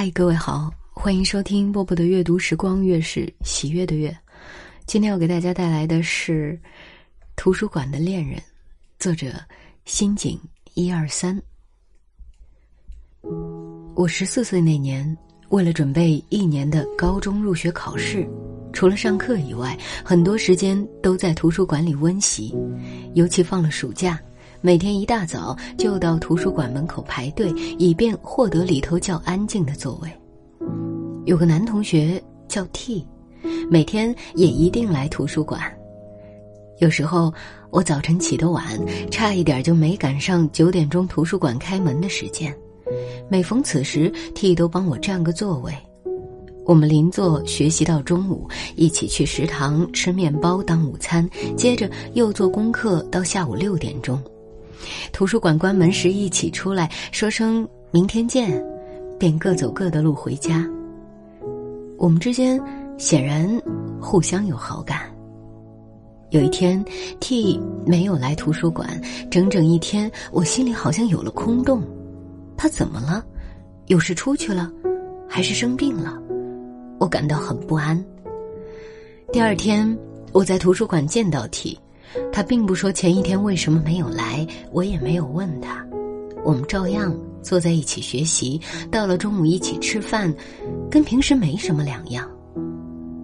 [0.00, 4.16] 嗨，各位好，欢迎收听波波的阅读时光，月是喜悦的月。
[4.86, 6.52] 今天要给大家带来的是
[7.34, 8.38] 《图书馆的恋人》，
[9.00, 9.32] 作者
[9.86, 10.40] 新井
[10.74, 11.36] 一二三。
[13.96, 18.24] 我十四岁那年，为了准备一年的高中入学考试，
[18.72, 22.54] 除了上课以外，很多时间都在图书馆里温习，
[23.14, 24.16] 尤其放了暑假。
[24.60, 27.48] 每天一大早就到图书馆门口排队，
[27.78, 30.10] 以便获得里头较安静的座位。
[31.26, 33.06] 有个男同学叫 T，
[33.70, 35.60] 每天也一定来图书馆。
[36.78, 37.32] 有时候
[37.70, 38.64] 我早晨起得晚，
[39.12, 42.52] 差一点就没赶上九点钟图书馆开门的时间。
[43.28, 45.72] 每逢此时，T 都帮我占个座位。
[46.64, 54.20] 我们邻座学习到中午，一起去食堂吃面包当午餐，接着又做功课到下午六点钟。
[55.12, 58.64] 图书馆关门时，一起出来说声“明天见”，
[59.18, 60.66] 便各走各的路回家。
[61.96, 62.60] 我们之间
[62.96, 63.48] 显然
[64.00, 65.02] 互相有好感。
[66.30, 66.84] 有一天
[67.20, 71.82] ，T 没有来图书馆，整整一天，我心里好像有了空洞。
[72.56, 73.24] 他怎么了？
[73.86, 74.70] 有事出去了，
[75.26, 76.20] 还是生病了？
[77.00, 78.04] 我感到很不安。
[79.32, 79.98] 第二天，
[80.32, 81.78] 我在图书馆见到 T。
[82.32, 85.84] 他并不说前一天为什么没有来，我也没有问他。
[86.44, 90.32] 我们照样坐在一起学习，到了中午一起吃饭，
[90.90, 92.28] 跟平时没什么两样。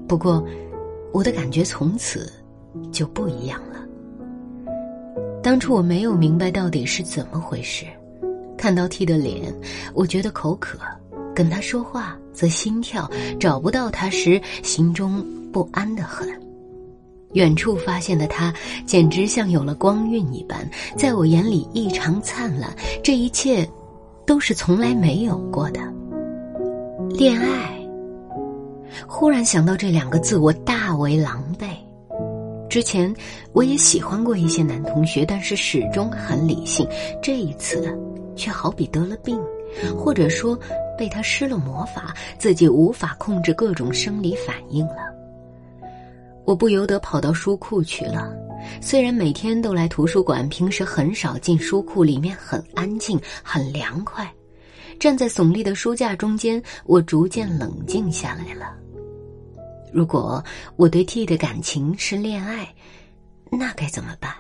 [0.06, 0.44] 不过，
[1.12, 2.30] 我的感觉从此
[2.91, 3.80] 就不一样了。
[5.42, 7.86] 当初我没有明白到底是怎么回事，
[8.56, 9.54] 看到 T 的脸，
[9.94, 10.78] 我觉得口渴；
[11.34, 16.28] 跟他说话则心跳；找不到他时，心中不安的很。
[17.34, 18.52] 远处发现的他，
[18.86, 22.74] 简直像有了光晕一般，在我眼里异常灿烂。
[23.02, 23.68] 这一切，
[24.26, 25.80] 都是从来没有过的。
[27.10, 27.78] 恋爱。
[29.06, 31.66] 忽然想到这两个字，我大为狼狈。
[32.68, 33.12] 之前
[33.52, 36.86] 我也喜欢过一些男同学，但是始终很理性。
[37.22, 37.97] 这一次，
[38.34, 39.41] 却好比得了病，
[39.97, 40.59] 或者说
[40.98, 45.13] 被他施了魔法，自己无法控制各种生理反应了。
[46.44, 48.32] 我不由得跑到书库去了。
[48.81, 54.31] 虽然每天都来图书馆，平时很少进书库，里面很安静，很凉快。
[54.99, 58.75] 站在耸立的书架中间，我逐渐冷静下来了。
[59.93, 60.43] 如果
[60.77, 62.72] 我对 T 的感情是恋爱，
[63.50, 64.33] 那该怎么办？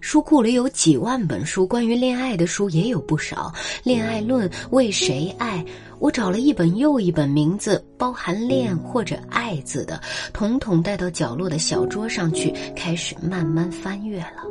[0.00, 3.52] 书库里有几万本书，关于恋爱的书也有不少，
[3.82, 5.64] 《恋爱论》《为谁爱》。
[5.98, 10.00] 我找了一本又一本，名字包含“恋”或者“爱”字的，
[10.32, 14.44] 统统带到角落的小桌上去，开始慢慢翻阅了。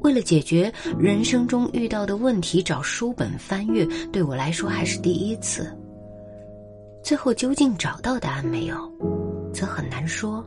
[0.00, 5.70] 为了解决人生中遇到的问题，找书本翻阅对我来说还是第一次。
[7.02, 8.76] 最后究竟找到答案没有，
[9.52, 10.42] 则很难说。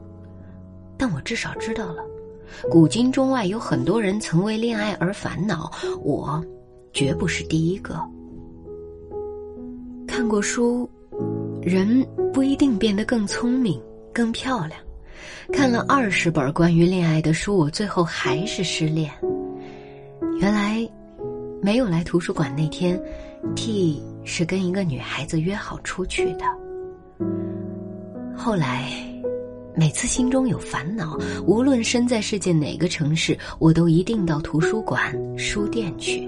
[0.98, 2.04] 但我至少知道了，
[2.70, 5.72] 古今中外有很多人曾为恋爱而烦恼，
[6.02, 6.44] 我
[6.94, 8.00] 绝不是第一个。
[10.08, 10.90] 看过书，
[11.62, 13.82] 人不一定变得更聪明、
[14.14, 14.80] 更漂亮。
[15.52, 19.12] 看了二十本关于恋爱的书，我最后还是失恋。
[20.40, 20.88] 原来，
[21.62, 23.00] 没有来图书馆那天
[23.56, 26.46] ，T 是跟一个女孩子约好出去的。
[28.36, 28.92] 后来，
[29.78, 31.16] 每次心中有烦恼，
[31.46, 36.28] 无论身在世界哪个城市，我都一定到图书馆、书店去，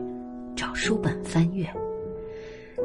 [0.56, 1.68] 找书本翻阅。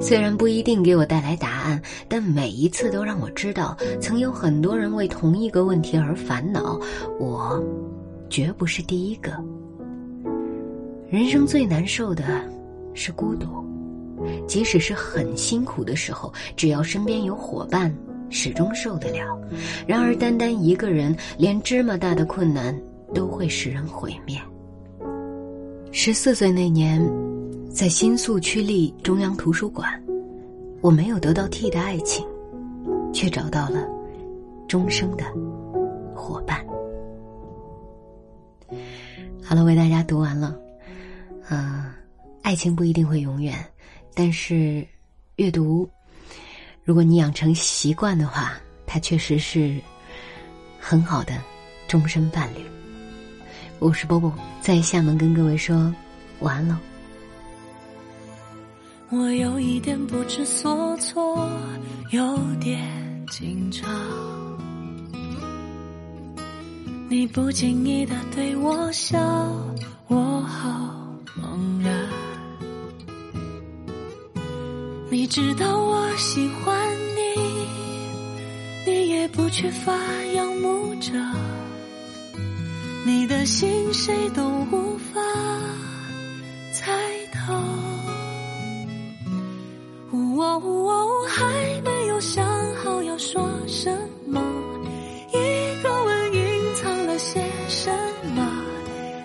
[0.00, 6.80] 虽然不一定给我带来答案，但每一次都让我知道，曾有很多人为同一个问题而烦恼，
[7.20, 7.62] 我
[8.30, 9.32] 绝不是第一个。
[11.10, 12.41] 人生最难受的
[12.94, 13.62] 是孤独，
[14.48, 17.94] 即使是很辛苦的时候，只要身边有伙伴，
[18.30, 19.38] 始终受得了。
[19.86, 22.78] 然而，单单一个人，连芝麻大的困难
[23.14, 24.40] 都会使人毁灭。
[25.92, 27.04] 十四岁那年。
[27.74, 30.00] 在新宿区立中央图书馆，
[30.80, 32.24] 我没有得到 T 的爱情，
[33.12, 33.84] 却找到了
[34.68, 35.24] 终生的
[36.15, 36.65] 伙伴。
[39.42, 40.56] 好了，为大家读完了。
[41.50, 41.91] 嗯，
[42.42, 43.59] 爱情不一定会永远，
[44.15, 44.86] 但是
[45.34, 45.88] 阅读，
[46.84, 48.53] 如果你养成习惯的话，
[48.86, 49.81] 它确实是
[50.78, 51.33] 很好的
[51.89, 52.59] 终身伴侣。
[53.78, 55.91] 我是波波，在厦门跟各位说
[56.41, 56.77] 晚安喽。
[59.09, 61.48] 我有一点不知所措，
[62.10, 62.78] 有点
[63.30, 63.83] 紧张。
[67.09, 69.19] 你不经意的对我笑，
[70.09, 72.03] 我好茫然。
[75.34, 76.78] 知道我喜欢
[77.16, 79.92] 你，你也不缺乏
[80.33, 81.10] 仰慕者，
[83.04, 85.21] 你的心谁都无法
[86.72, 86.92] 猜
[87.33, 87.53] 透。
[90.13, 91.45] 哦，还
[91.83, 92.47] 没有想
[92.77, 93.91] 好要说什
[94.28, 94.41] 么，
[95.33, 97.91] 一个吻隐藏了些什
[98.37, 98.48] 么？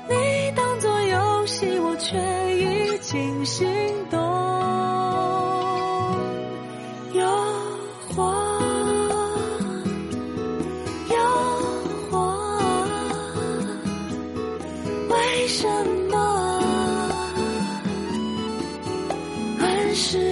[0.10, 2.18] 你当作游戏，我却
[2.58, 3.70] 已经心
[4.10, 4.39] 动。
[20.00, 20.29] 是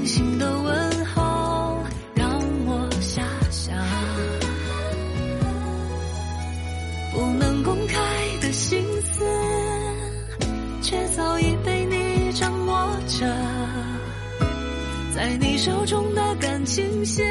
[0.00, 3.20] 漫不经心的问候，让我遐
[3.50, 3.76] 想。
[7.12, 7.94] 不能公开
[8.40, 9.24] 的心思，
[10.82, 13.26] 却早已被你掌握着。
[15.14, 17.26] 在你手中的感情线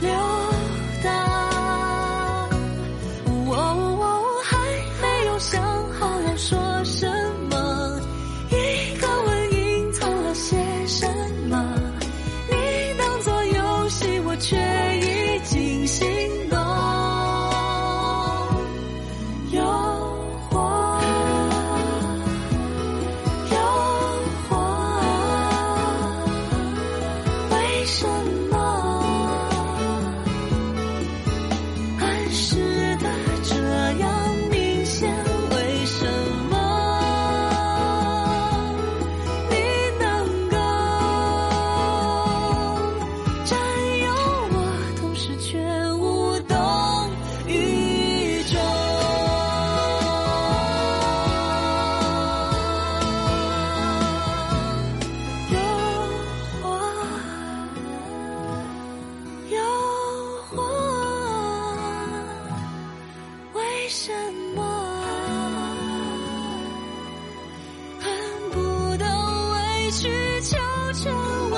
[0.00, 0.10] 流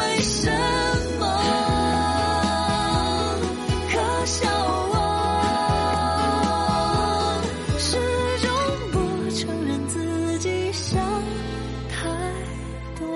[0.02, 0.50] 为什
[1.18, 1.24] 么
[3.90, 3.92] 可
[4.26, 4.48] 笑
[4.90, 4.94] 我
[7.78, 7.96] 始
[8.40, 8.46] 终
[8.92, 8.96] 不
[9.30, 11.00] 承认自己想
[11.88, 11.94] 太
[12.98, 13.06] 多？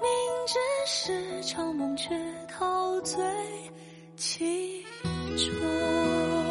[0.00, 0.06] 明
[0.46, 0.54] 知
[0.86, 2.10] 是场梦，却
[2.48, 3.18] 陶醉
[4.16, 4.84] 其
[5.36, 6.41] 中。